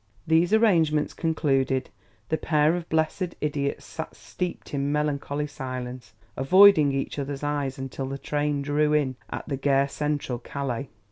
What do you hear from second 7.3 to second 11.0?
eyes, until the train drew in at the Gare Centrale, Calais.